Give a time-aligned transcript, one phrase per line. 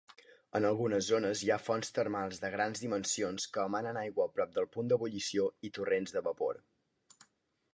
[0.59, 4.69] En algunes zones hi ha fonts termals de grans dimensions que emanen aigua prop del
[4.77, 6.61] punt d'ebullició i torrents de vapor.